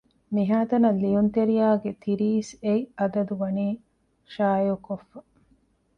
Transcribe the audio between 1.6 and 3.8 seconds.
ގެ ތިރީސް އެއް އަދަދު ވަނީ